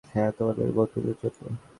হ্যাঁ, 0.05 0.31
তোমার 0.31 0.55
বন্ধুদের 0.71 1.15
জন্য। 1.23 1.41